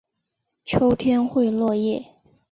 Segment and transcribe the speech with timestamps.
[0.65, 2.03] 秋天会落叶。